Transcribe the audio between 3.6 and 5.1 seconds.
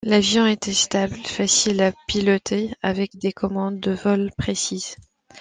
de vol précises.